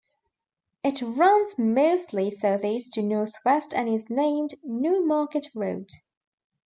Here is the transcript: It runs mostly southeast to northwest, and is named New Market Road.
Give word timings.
It 0.83 1.03
runs 1.03 1.59
mostly 1.59 2.31
southeast 2.31 2.93
to 2.93 3.03
northwest, 3.03 3.71
and 3.71 3.87
is 3.87 4.09
named 4.09 4.55
New 4.63 5.05
Market 5.05 5.49
Road. 5.53 5.91